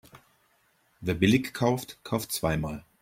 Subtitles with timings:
[1.01, 2.83] Wer billig kauft, kauft zweimal.